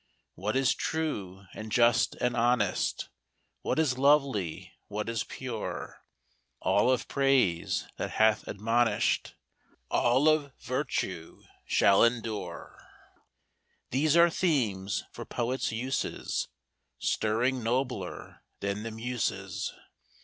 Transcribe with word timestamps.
What 0.33 0.55
is 0.55 0.73
true 0.73 1.45
and 1.53 1.71
just 1.71 2.15
and 2.15 2.35
honest, 2.35 3.09
What 3.61 3.77
is 3.77 3.99
lovely, 3.99 4.73
what 4.87 5.07
is 5.07 5.23
pure,— 5.23 6.03
All 6.59 6.89
of 6.89 7.07
praise 7.07 7.85
that 7.97 8.09
hath 8.09 8.47
admonish'd, 8.47 9.35
All 9.91 10.27
of 10.27 10.53
virtue, 10.59 11.43
shall 11.67 12.03
endure,— 12.03 12.83
These 13.91 14.17
are 14.17 14.31
themes 14.31 15.03
for 15.11 15.23
poets' 15.23 15.71
uses, 15.71 16.47
Stirring 16.97 17.61
nobler 17.61 18.41
than 18.59 18.81
the 18.81 18.89
Muses. 18.89 19.71